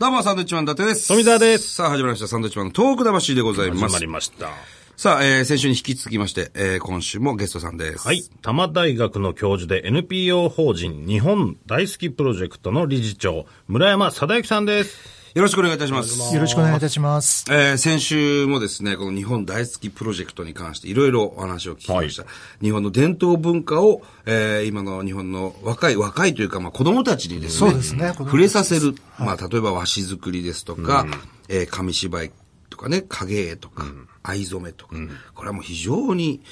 [0.00, 1.08] どうも、サンドウィッチマン伊達です。
[1.08, 2.26] 富澤ですさあ、始まりました。
[2.26, 3.82] サンドウィッチマンのトーク魂でございます。
[3.82, 4.48] 始まりました。
[4.96, 8.06] さあ、えー、先週に引き続きまして、えー、今週もゲストさんです。
[8.06, 8.22] はい。
[8.40, 15.19] 多摩大学の教授で NPO 法人日本大好きプロジェクトの理事長、村山貞之さんです。
[15.34, 16.34] よろしくお願いいたします。
[16.34, 17.44] よろしくお願いいたします。
[17.50, 22.24] えー、先週もですね、この日本大好きプロジェクトに関していろいろお話を聞きました。
[22.60, 28.96] 日本の伝統文化を、えー、今の日本の若い、若いというか、まあ子供たちにですね、そうですね触れさせる。
[29.18, 31.06] まあ例えば和紙作りですとか、
[31.48, 32.32] えー、紙芝居
[32.68, 33.84] とかね、影絵とか、
[34.24, 34.96] 藍染めとか、
[35.34, 36.42] これはもう非常に、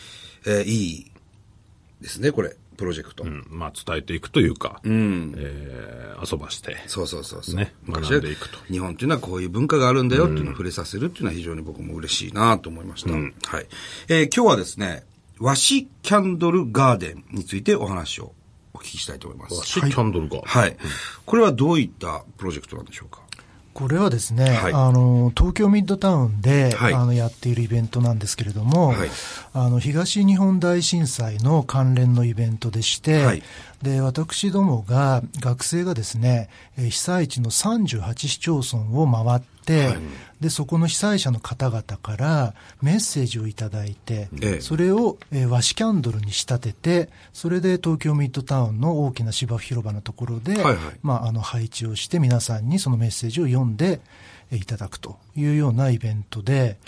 [0.47, 1.12] えー、いい
[2.01, 3.24] ですね、これ、プロジェクト。
[3.24, 6.77] うんまあ、伝えていくというか、えー遊ばして。
[6.86, 7.55] そうそうそうそう。
[7.56, 13.10] ね昔学んでいくと日本っていうのはこういう文化があるんだよっていうのを触れさせるっていうのは非常に僕も嬉しいなと思いました。
[13.12, 13.66] はい。
[14.09, 15.05] えー今日はですね、
[15.38, 18.33] 和紙キャンドルガーデンについてお話を
[18.74, 19.55] お聞きしたいと思います。
[19.78, 20.41] 和紙キャンドルが。
[20.45, 20.77] はい。
[21.27, 23.20] これはどういったプロジェクトなんでしょうか？
[23.78, 24.73] これはですね、はい。
[24.73, 26.95] あの東京ミッドタウンで、はい。
[26.95, 29.08] あのやっているイベントなんですけれども、はい。
[29.53, 33.42] あの東日本大震災の関連のイベントでして、はい。
[33.80, 39.58] で私どもが学生がですねえー被災地の38市町村を回って、
[40.41, 44.60] でそこの被災者の方々からメッセージをいただいて、ええ。
[44.60, 50.77] それを、えー和紙キャンドルに仕立ててそれで東京ミッドタウンの大きな芝生広場のところで、はいはい。
[51.02, 54.00] まあ、あの配置をして皆さんにそのメッセージを読んで
[54.50, 56.78] えーいただくというようなイベントで、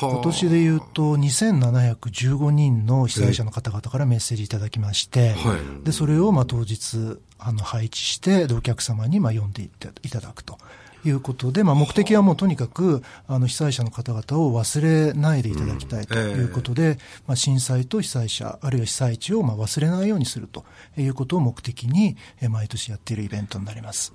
[0.00, 0.10] はあ。
[0.10, 5.84] 今年でいうと2715人の被災者の方々からメッセージいただきまして、はい。
[5.84, 9.68] でそれをまあ当日あの配置してでお客様にまあ読んでい
[10.08, 10.56] ただくと。
[11.04, 20.64] いうことで、まあ、目的はもうとにかくあの被災者の方々を忘れないでいただきたいということで、まあ、震災と被災者あるいは被災地をまあ忘れないようにすると
[20.96, 24.12] いうことを目的にえ毎年やっているイベントになります。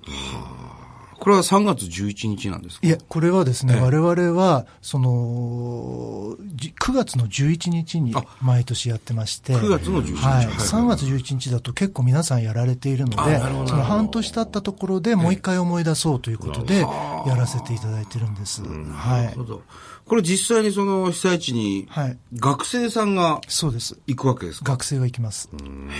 [1.20, 2.86] これは3月11日なんですか？
[2.86, 10.46] いえ、これはですね、ええ我々は、その、じ9月の11日にあ毎年やってまして、9月の11日はい。
[10.46, 16.86] はい3月11日だと結構皆さんやられているので、その半年経ったところでもう一回思い出そうということで、や
[17.36, 18.62] らせていただいてるんです。
[18.62, 19.44] はないるほ。
[19.44, 19.62] ど。
[20.06, 22.18] これ実際にその被災地にはい。
[22.34, 23.96] 学生さんがそうです。
[24.06, 24.72] 行くわけですか？
[24.72, 25.48] 学生が行きます。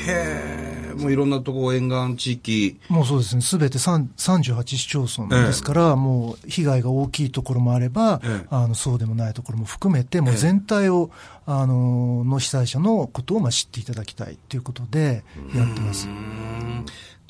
[0.06, 0.94] へえ。
[0.96, 11.10] もういろんなとこ沿岸地域、もうそうですね、すべて3 38市町村ですから、もう被害が大きいところもあれば、ええあのそうでもないところも含めて、もう全体を、
[11.46, 15.22] あのの被災者のことをまあ知っていただきたいということで
[15.54, 16.08] やってます。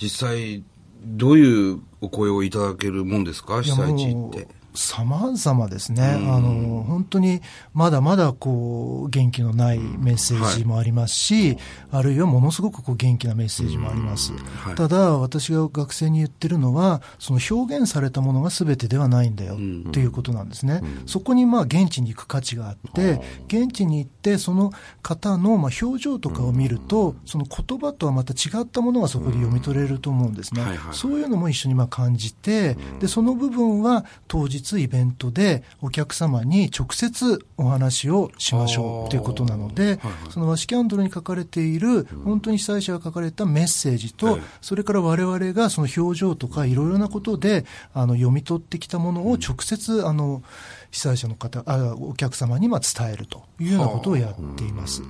[0.00, 0.62] 実際、
[1.04, 3.60] どういうお声をいただけるもんですか？
[3.62, 4.48] 被災地行って。
[4.75, 6.03] 様々ですね。
[6.03, 7.41] あの、本当に
[7.75, 11.56] まだまだこう、元気のないメッセージもありますし、
[11.91, 14.32] あるいはものすごくこう元気なメッセージもあります。
[14.32, 14.75] はい。
[14.75, 20.82] ただ、私が学生に言ってるのは、その表現されたものが全てではないんだよっていうことなんですね。
[21.06, 24.72] そこにまあ現地に行く価値があって、現地に行ってその
[25.03, 30.62] 方のまあ表情とかを見ると、その言葉とはまた違ったものがそこで読み取れると思うんですね。
[30.62, 30.94] はいはい。
[30.94, 40.00] そういうのも一緒にまあ感じて、で、その部分は当日イベントでお客様に直接お話をしましょうということなので、
[40.31, 50.43] その和紙キャンドルに書かれている、本当に被災者が書かれたメッセージと、それから我々がその表情とかいろいろなことで、あの、読み取ってきたものを直接、あの、
[50.91, 55.03] 被災者の方、あお客様にまあ伝えるというようなことをやっています。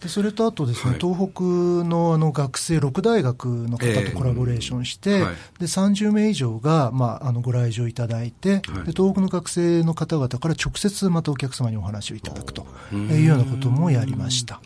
[0.00, 1.00] でそれとあとですね、はい。
[1.00, 5.34] 東北のあの学生、6大学の方とコラボレーションして、ええはい。
[5.58, 8.60] で30名以上が、まあ、あのご来場いただいて、はい。
[8.60, 14.60] で東北の学生の方々から直接またお客様にお話をいただくというようなこともやりました。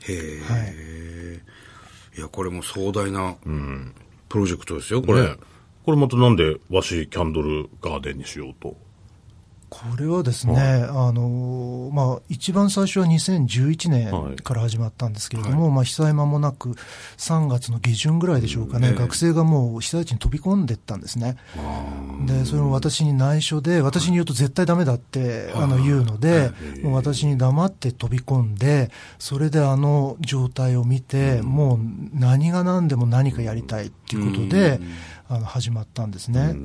[0.00, 0.86] へえ、、はい。
[2.20, 3.36] や、これも壮大な
[4.28, 5.22] プロジェクトですよ、これ。
[5.22, 5.36] ね。
[5.84, 8.76] これまたなんで和紙キャンドルガーデンにしようと。
[9.68, 16.74] これはですね、あのまあ、一番最初は2011年から始まったんですけれども、まあ、被災間もなく、
[17.16, 18.94] 3月の下旬ぐらいでしょうかね、ええ。
[18.94, 21.36] 学生がもう被災地に飛び込んでったんですね。
[22.26, 26.50] で、それを私に内緒で、私に言うと絶対ダメだって、あの言うので、
[26.82, 31.78] もう私に黙って飛び込んで、それであの状態を見て、もう
[32.14, 34.80] 何が何でも何かやりたいっていうことで、
[35.28, 36.56] あの始まったんですね。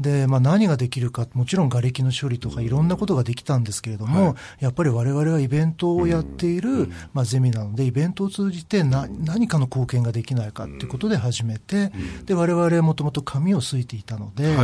[0.00, 11.92] で、まあ、何ができるか、もちろん瓦礫の処理とかいろんなことができたんですけれども、やっぱり我々はイベントをやっている、まあ、ゼミなので、イベントを通じてな何かの貢献ができないかっていうことで始めて、
[12.26, 14.56] で、我々もともと紙をすいていたので、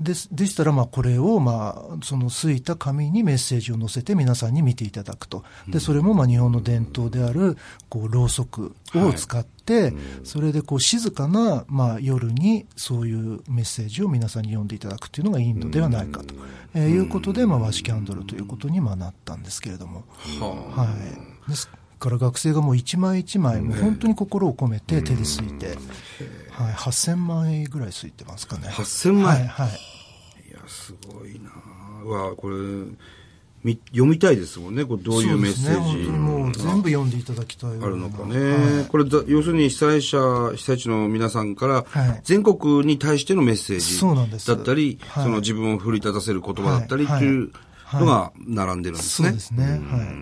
[0.00, 5.42] ですでしたら、まあ、これを、まあ、そのすいた紙にメッセージを載せて皆さんに見ていただくと。
[5.68, 7.56] で、それも、まあ、日本の伝統である、
[7.88, 9.92] こう、ろうそくを使って、
[10.22, 16.34] それで、こう、静かな、まあ、夜に、そういうメッセージを皆さんに読んでいただくっていうのがいいのではないかと、
[16.74, 20.04] えーいうことで、まあ、和紙キャンドルということに、まあ、なったんですけれども。
[20.40, 20.86] はは
[21.46, 21.50] い。
[21.50, 21.68] です
[21.98, 25.76] から学生がもう一枚一枚、もう本当に心を込めて手ですいて、
[26.50, 28.68] はい、8000枚ぐらいすいてますかね。
[28.68, 29.24] 8000枚？
[29.24, 29.68] はい、はい。
[30.50, 31.50] いや、すごいな。
[32.04, 32.56] うわこれ、
[33.64, 34.84] み読みたいですもんね。
[34.84, 38.38] これどういうメッセそうですね、本当にもうージ全部読んでいただきたいあるのかね。
[38.38, 38.86] はい。
[38.86, 45.24] これだ、要するに被災者、被災地の皆さんからはい、全国に対してのメッセージだったり、はい。
[45.24, 47.24] その自分を奮い立たせる言葉だったりってはい。
[47.24, 47.44] い。
[47.44, 47.50] う
[47.94, 49.28] のが並んでるんですね。
[49.28, 49.64] そうですね。
[49.64, 49.68] は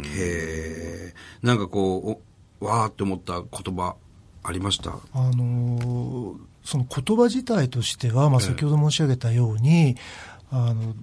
[0.04, 0.08] い。
[0.08, 1.14] へえ。
[1.42, 2.20] なんかこ
[2.60, 3.96] う、おわーって思った言葉
[4.42, 4.90] ありました？
[4.90, 9.94] あのーその言葉自体としては、まあ、先ほど申し上げたように、
[10.50, 10.94] あの、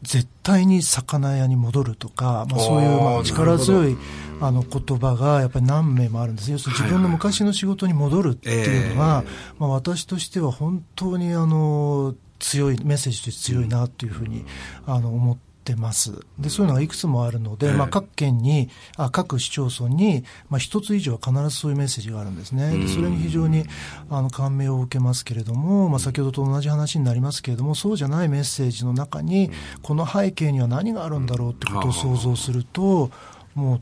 [0.00, 3.94] 絶対に魚屋に戻るとか、まあ、そういうまあ力強い
[4.40, 6.50] あの言葉がやっぱり何名もあるんです。
[6.50, 9.24] 要するに自分の昔の仕事に戻るっていうのは、
[9.58, 14.46] まあ、私としては本当にあの強い、メッセージとして強いなというふうに
[14.86, 16.12] あの思ってます。
[16.38, 22.70] で、そういうのがいくつもあるので、まあ、各県に、あ各市町村に、まあ、一つ以上は必ずそういうメッセージがあるんですね。
[22.76, 23.64] でそれに非常に
[24.08, 29.50] あの感銘を受けますけれども、まあ、先ほどと同じ話になりますけれども、そうじゃないメッセージの中に、
[29.82, 33.10] この背景には何があるんだろうってことを想像すると、
[33.54, 33.80] もう、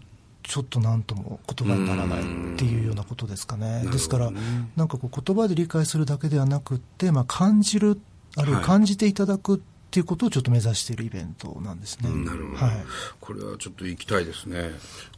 [0.49, 2.25] ちょっと何とも言葉にならないっ
[2.56, 3.85] ていうようなことですかね。
[3.93, 4.32] ですから、
[4.76, 8.00] なんかこう言葉で理解するだけではなくって、まあ、感じる、
[8.35, 12.11] あるいは感じていただくっっていうことをちょっと目指しているイベントなんですね。
[12.11, 12.76] なるほど、はい、
[13.20, 14.70] これはちょっと行きたいですね。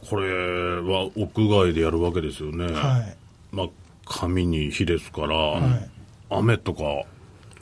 [0.08, 2.72] これは屋外でやるわけですよね。
[2.72, 3.16] はい。
[3.50, 3.66] まあ
[4.04, 5.90] 紙に火ですから、はい、
[6.30, 6.82] 雨とか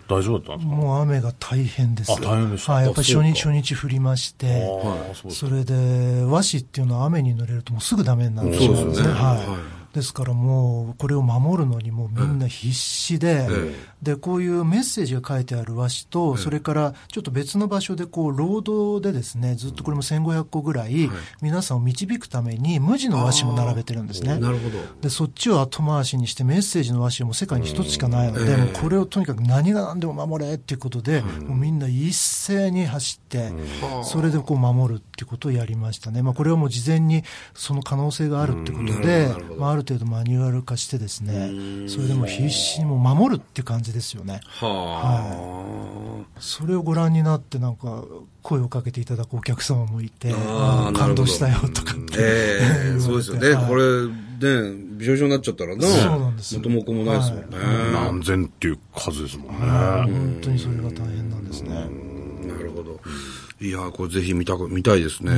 [0.06, 0.76] 大丈夫だったんですか？
[0.76, 2.12] もう雨が大変です。
[2.12, 2.70] あ大変です。
[2.70, 9.06] はい、やっぱり初日初日降りまして、はい、それで和紙っていうのは雨に濡れるともうすぐダメになってしまうんですね。
[9.06, 9.46] すねはい、はい
[9.88, 21.10] ですからもう、これを守るのにもう3の必死で,え、でこういうメッセージが書いてある和紙と、え、それからちょっと別の場所でこう労働でですねずっとこれも1500個ぐらい
[21.42, 24.38] 皆さんを導くために無地の和紙も並べてるんですね。
[24.38, 24.78] なるほど。
[25.00, 33.52] でそっちを後回しにしてメッセージの和紙も世界に一つしかないので、これをとにかく何が何でも守れっていうことで、もうみんな一斉に走って、
[34.04, 37.22] それでこう守るっていうことをやりましたね、まあ、これはもう事前に
[37.54, 39.28] その可能性があるってことで、
[39.58, 44.40] まあ、ある程度マニュアル化してですねそれでも必必死にもう守るっていう感じですよね。
[44.44, 48.04] はそれをご覧になってなんか
[48.42, 50.32] 声をかけていただくお客様もいて、
[50.94, 52.14] 感動したよとかって。
[52.18, 53.50] ええ そうですよね。
[53.50, 55.82] はいこれ、ね、びしょびしょになっちゃったらな。
[55.86, 57.46] そうなんです元も子もないですもんね。
[57.92, 59.58] 何千っていう数ですもんね。
[59.60, 62.07] 本当にそれが大変なんですね。
[63.60, 65.32] いやーこれぜひ見たく、見たいですね。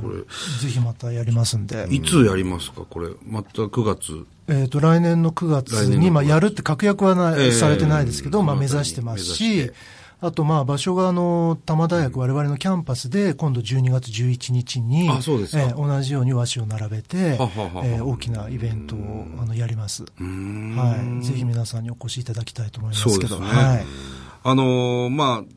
[0.00, 0.24] これ、ぜ
[0.68, 1.86] ひまたやりますんで。
[1.90, 2.82] いつやりますか？
[2.88, 3.08] これ。
[3.26, 4.24] また9月。
[4.48, 9.70] えっ、と、来年の9月来年の9に、月まあ、やるって確約はな、ええされてないですけど、まあ、目指してますし、
[10.22, 20.04] あと、まあ、場所が、あの、多摩大学、我々のキャンパスで、今度12月11日に、あそうですかえー同じように和紙を並べて、ははははえー大きなイベントを、あの、やります。
[20.18, 21.24] はい。
[21.24, 23.46] ぜひ皆さんにお越しいただきたいと思いますけど、そうですね。
[23.62, 23.84] はい。
[24.44, 25.55] あのーまあ、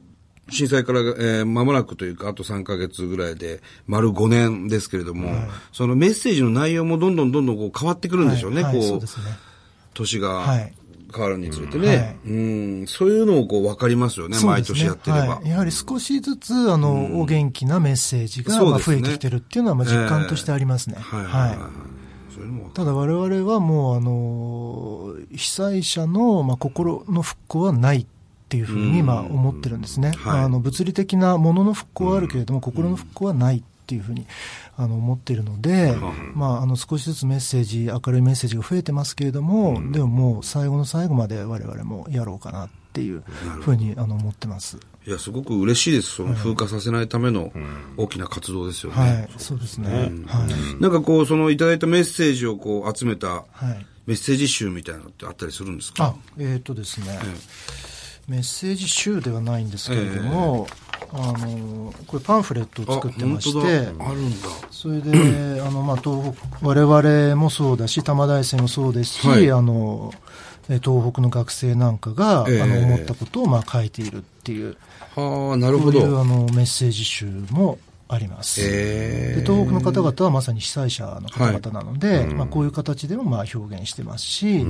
[0.51, 5.31] 震災から、えー間もなくというか、あと3ヶ月ぐらいで、丸5年ですけれども、
[5.71, 9.07] そのメッセージの内容もどんどんどんどんこう変わってくるんでしょうね、はいはいこうね。
[9.93, 10.73] 年がはい。
[11.13, 11.87] 変わるにつれてね。
[11.87, 12.17] はい。
[12.27, 12.33] う
[12.83, 14.63] ん、そういうのをこう分かりますよね、ね。
[14.63, 15.37] 年やってれば。
[15.37, 15.49] はい。
[15.49, 20.97] やはり少しずつ、あの、お元気なメッセージが、まあ、増えてきてるっていうのは、まあ、実感としてありますね。
[22.73, 28.05] ただ我々はもう、あの、被災者の、まあ、心の復興はない
[28.49, 30.11] っていうふうに、まあ、思ってるんですね。
[30.17, 34.25] はいあの、物理的なものの復興はあるけれども、心の復興はないっていうふうに、
[34.75, 35.95] あの、思っているので、
[36.33, 43.21] まあ、あの、少しずつメッセージ、明るいメッセージが増えてますけれども、でももう、最後の最後まで我々もやろうかなっていう
[43.61, 44.77] ふうに、あの、思ってます。
[45.05, 46.15] いや、すごく嬉しいです。
[46.15, 47.51] その風化させないための
[47.97, 48.97] 大きな活動ですよね。
[48.97, 50.11] はい、そうですね。
[50.25, 50.81] はい。
[50.81, 53.43] なんかこう、そのいただいたメッセージをこう集めたは
[53.75, 53.85] い。
[54.07, 56.05] メッセージ集みたいなのってあったりするんですか？
[56.05, 57.19] あ、えっ、とですね、
[58.29, 60.67] メッセージ集ではないんですけれども、
[61.11, 63.59] あの、これパンフレットを作ってまして、
[63.99, 64.47] あるんだ。
[64.69, 69.51] それで、 あの、まあ、東北、我々もそうだし、多摩大生もそうですし、はい。
[69.51, 70.13] あの、
[70.69, 72.61] え東北の学生なんかが、ええ。
[72.61, 74.77] あの、思ったことを、まあ、書いているっていう、
[75.15, 76.21] はあ、なるほそういう、ど。
[76.21, 77.79] あの、メッセージ集も
[78.11, 78.59] あります。
[78.61, 84.65] へで東北の方々はまさに被災者の方々なので、まあ、こういう形でもまあ表現してますし、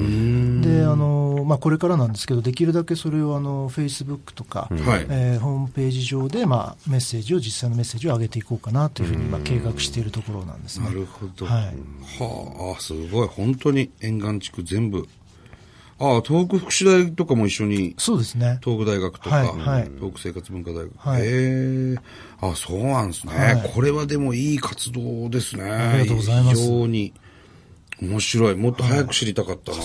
[0.62, 10.88] であのまあ、これからなんですけど、できるだけそれをあの Facebook とか、はいえーホームページ上で、まあ、メッセージを、実際のメッセージを上げていこうかなというふうに今、計画しているところなんですね。
[10.88, 11.46] なるほど。
[11.46, 11.64] はい
[12.20, 13.28] はあ、あすごい。
[13.28, 15.08] 本当に沿岸地区全部。
[16.00, 18.60] ああ、東北福祉大とかも一緒に、そうですね。
[18.64, 19.92] 東北大学とか、はいはい。
[20.00, 20.92] 東北生活文化大学。
[20.98, 21.22] はい。
[21.22, 21.26] へ
[21.94, 21.96] え。
[22.42, 23.72] あそうなんですね、はい。
[23.74, 25.64] これはでもいい活動ですね。
[25.64, 26.62] ありがとうございます。
[26.62, 27.14] 非常に。
[28.02, 28.56] 面白い。
[28.56, 29.78] もっと早く知りたかったな、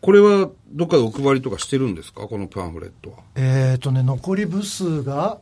[0.00, 2.28] これはどっかでお配りとかしてるんですか？
[2.28, 3.16] このパンフレットは。
[3.34, 5.38] えっ、とね、残り部数が、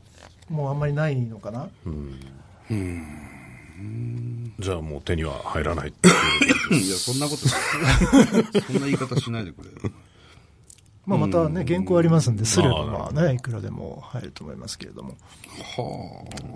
[0.48, 1.68] もうあんまりないのかな。
[4.58, 6.12] じゃあもう手には入らないってい
[6.72, 8.62] う いや、そんなことない。
[8.62, 9.90] そんな言い方しないでくれ。
[11.06, 15.16] まあ、またね、原稿ありますんで、すればまあね、いくらでも入ると思いますけれども。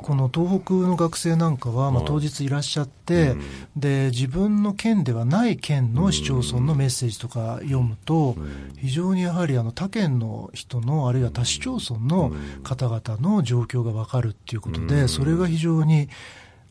[0.02, 3.34] この東北の学生なんかは、まあ、当日いらっしゃって、
[3.76, 8.36] で、自分の県ではない県の市町村のメッセージとか読むと、
[8.76, 16.08] 非常にやはりあの他県の人の、あるいは他市町村の方々の状況がわかるっていうことで、それが非常に、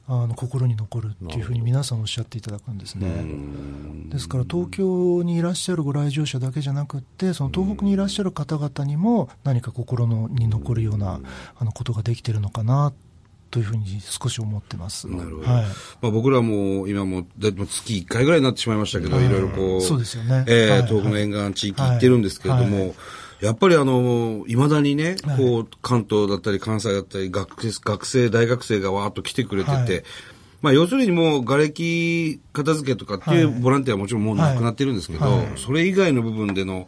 [0.06, 3.08] あの心に残るっていうふうに皆さんおっしゃっていただくんですね。
[4.10, 11.22] ですから東京にいらっしゃるご来場者だけじゃなくって、その東北にいらっしゃる方々にも何か心のに残るような
[11.58, 12.92] あのことができてるのかな
[13.50, 15.08] というふうに少し思ってます。
[15.08, 15.48] なるほど。
[15.50, 15.64] はい。
[16.02, 22.94] まあ、僕らも今もだ月1回ぐらいになってしまいましたけど、はいいろいろこう、そうですよねえーはい東北の沿岸地域行ってるんですけれども、はい
[23.44, 30.04] やっぱりあの、未だにね、はいこう、関東だったり関西だったり学生、学生、大学生がわーっと来てくれてて、はい
[30.62, 36.88] まあ、要するにもう、瓦礫片付けとかっていうはいボランティアはもちろんもうなくなってるんですけど、はいはいそれ以外の部分での、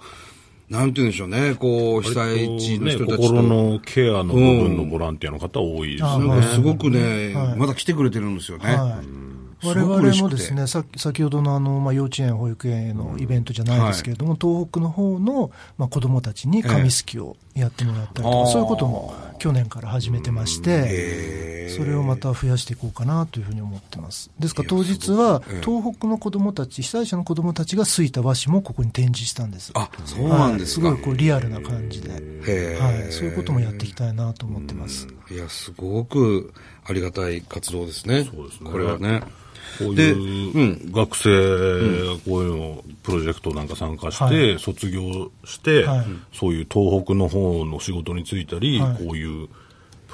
[0.69, 3.24] なんて言うんでしょうね、こう、被災地のね、人たちと。
[3.24, 6.27] 心のケアの部分のボランティアの方多いですよね。
[6.29, 8.75] なんかすごくね、はいまだ来てくれてるんですよね。
[8.75, 9.25] はい
[9.63, 24.30] 我々もですね、さ先ほどのあの、まあ、幼稚園、保育園へのイベントじゃないですけれども、東北の方の、まあ、子供たちに紙すきをやってもらったりとか、ええそういうことも去年から始めてまして、それをまた増やしていこうかなというふうに思ってます。
[24.39, 29.72] ですから当日は、東北の子供たち、被災者の子供たちがすいた和紙もここに展示したんです。
[29.74, 30.88] あ、そうなんですか。
[30.88, 32.12] はい、すごいこうリアルな感じで、
[32.80, 35.08] はい、そういうこともやっていきたいなと思ってます。
[35.30, 36.54] いや、すごく
[36.86, 38.24] ありがたい活動ですね。
[38.24, 39.22] そうですねこれはね。
[39.79, 41.29] こうでいう学生
[42.05, 44.60] がこういうの、プロジェクトなんか参加して、はい。
[44.60, 46.05] 卒業して、はい。
[46.34, 48.98] そういう東北の方の仕事に就いたり、はい。
[48.98, 49.50] こういう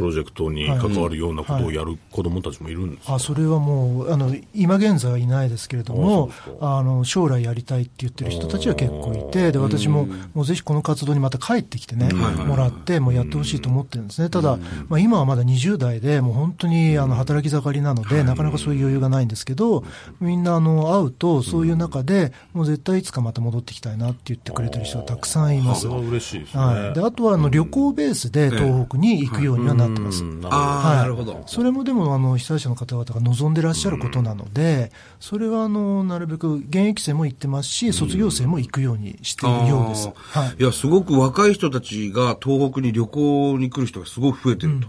[0.01, 14.58] プロジェクトに関わるようなことをやる子供たちもいるんですか、あそれはもうあの、今現在はいないですけれどもあの将来やりたいって言ってる人たちは結構いて、で私ももうぜひこの活動にまた帰ってきてね、もらって、もうやってほしいと思ってるんですね、ただ、
[14.89, 19.84] まあ、今はまだ20代で、もう本当にあの働き盛りなので、なかなかそういう余裕がないんですけど、
[20.20, 25.88] みんなあの会うと、そういう中で、もう絶対いつかまた戻ってきたいなって言ってくれてる人がたくさんいます。
[25.88, 26.63] 嬉しいですね。
[26.63, 30.24] はい、であとはあの旅行ベースで東北に行くようにはなってます。
[30.24, 31.43] うんなるほどああ、はいなるほど。
[31.48, 40.10] それもでもあの被災者の方々が望んでらっしゃることなので、それはあのなるべく現役生も行ってますし、卒業生も行くようにしているようです。
[40.15, 44.88] はいいや、すごく若い人たちが東北に旅行に来る人がすごく増えてると。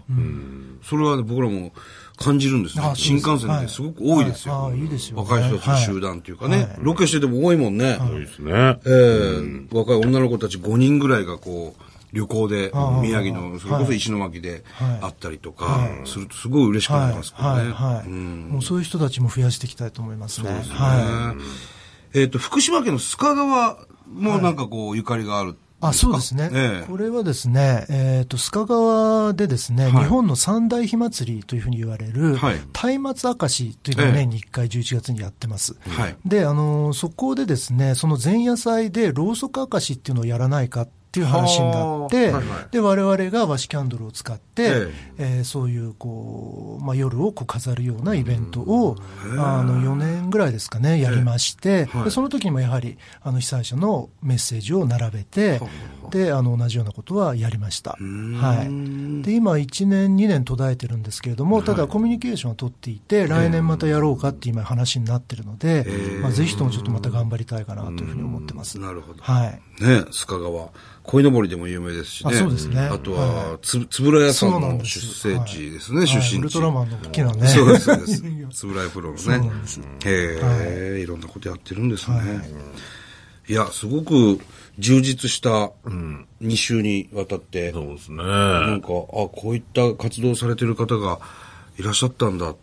[0.82, 1.72] それはね僕らも
[2.16, 4.64] 感じるんですね新幹線ですごく多いですよ。
[4.64, 6.56] はいいいですよね若い人たちの集団っていうかね。
[6.56, 7.98] はいロケしてても多いもんね。
[8.00, 8.52] 多いですね。
[8.86, 9.40] え
[9.74, 15.00] え若い女の子たち5人ぐらいがこう、旅行でああ宮城の、それこそ石巻ではい。
[15.00, 17.72] 会ったりとか、するとすごい嬉しくなりますけどね。
[17.72, 18.08] はい。
[18.08, 20.48] もうそういう人たちも増やしていきたいと思いますね。
[20.48, 20.74] そうですね。
[20.74, 21.34] は
[22.14, 25.56] えっ、と、福島県の須賀川もなんかこう、ゆかりがある。
[25.80, 26.86] あそうですね、ええ。
[26.86, 30.04] これはですね、えー、と須賀川でですね、はい。
[30.04, 32.98] 日本の三大火祭りというふうに言われる、はい。
[32.98, 34.12] 松明明石というのをええ。
[34.12, 35.74] 年に1回11月にやってます。
[35.88, 36.16] はい。
[36.24, 48.96] で、あのーそこでですね、その前夜祭でろうそく明かしっていうのをやらないかっていう話になって、はいはいで、我々が和紙キャンドルを使って、ええーそういう、こう、まあ、夜をこう飾るようなイベントを、
[49.38, 55.60] あの、4年ぐらいですかね、やりまして、はいでその時にもやはり、あの、被災者のメッセージを並べて、
[56.10, 57.92] で、あの、同じようなことはやりました。
[57.92, 59.22] はい。
[59.22, 65.86] で、今、1年、2年途絶えてるんですけれども、ただコミュニケーションを取っていて、来年またやろうかって今話になってるので、
[66.20, 68.78] まあ、ぜひともちょっとまた頑張りたいかなというふうに思ってます。
[68.78, 69.22] なるほど。
[69.22, 69.50] はい。
[69.82, 70.70] ね、須賀川。
[71.04, 72.34] 鯉のぼりでも有名ですしね。
[72.34, 76.38] あそうですねあとは、つ、つぶら屋さんの出生地ですね、はい出身地。
[76.38, 77.48] ウルトラマンの大きなね。
[77.48, 78.22] そうです、そうです。
[78.52, 79.20] つぶらやプロのね。
[79.20, 82.16] そうなんですへえ、いろんなことやってるんですね。
[83.48, 84.40] い、や、すごく
[84.78, 85.72] 充実した
[86.40, 88.22] 2週にわたって、そうですね。
[88.22, 91.18] なんか、あ、こういった活動をされてる方が
[91.78, 92.54] いらっしゃったんだ。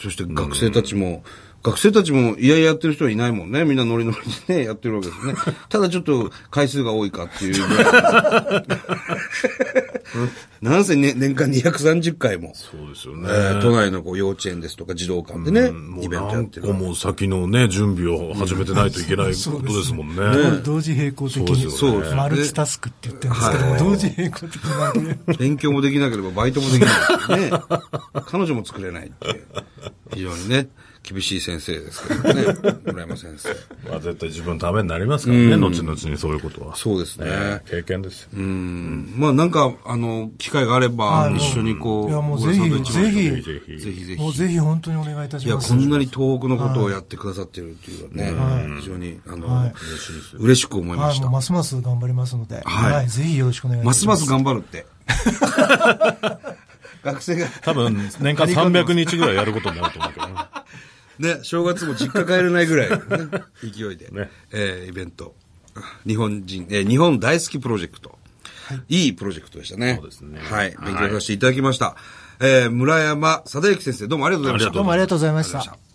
[0.00, 1.24] そして学生たちも、
[1.62, 3.64] 学生たちもいやいややってる人はいないもんね。
[3.64, 5.34] みんなノリノリでね、 やってるわけですね。
[5.68, 8.64] ただちょっと回数が多いかっていうぐらい。
[10.62, 13.28] なんせ、ね、年間230回も、そうですよね。
[13.30, 16.78] えー都内のこう幼稚園ですとか児童館でね、もうイベントやってる何。
[16.78, 20.60] 個も先のね、準備を始めてないといけないことですもんね。
[20.64, 24.64] 同時並行的そうですよねそうですに、マルチタスクって言ってるんですけども、はい同時並行的
[24.96, 27.50] にね勉強もできなければバイトもできないね。
[28.26, 29.44] 彼女も作れないっていう。
[30.14, 30.68] 非常にね、
[31.02, 32.44] 厳しい先生ですけどね。
[32.84, 33.48] 村山先生。
[33.88, 36.76] まあ絶対自分のためになりますからね、後々にそういうことは。
[36.76, 37.62] そうですね。
[37.70, 38.28] 経験ですよ。
[38.36, 39.14] うん。
[39.16, 43.78] まあなんか、あの、機会があればは、い一緒にこう、いやもうぜひぜひぜひぜひ。
[43.78, 44.20] ぜひぜひ。
[44.20, 45.68] もうぜひ本当にお願いいたしいや、ます。
[45.70, 49.74] こんなに東北のことをやってくださってるっていうのはね、非常に、あの、はい
[50.38, 51.32] 嬉しく思いまはい、したもう。
[51.34, 54.26] ますます頑張りますので、はいはい、ぜひよろしくお願いいたします。
[54.26, 54.86] ますます頑張るって。
[57.04, 60.34] 学生が、多分、年間300日ぐらいやることになると思うけどね。
[61.18, 62.98] ね、正月も実家帰れないぐらい、ね、
[63.62, 65.34] 勢いで、ねえーイベント。
[66.06, 68.18] 日本人、えー日本大好きプロジェクト。
[68.88, 69.96] いいプロジェクトでしたね。
[70.00, 70.76] そうですねはい。
[70.84, 71.96] 勉強させていただきました。
[72.40, 74.72] えー村山貞之先生、どうもありがとうございました。
[74.72, 75.87] どうもありがとうございました。